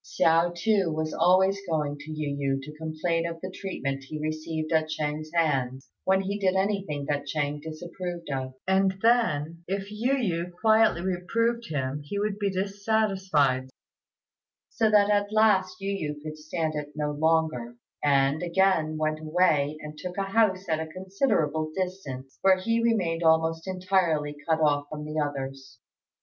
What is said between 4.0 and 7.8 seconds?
he received at Ch'êng's hands when he did anything that Ch'êng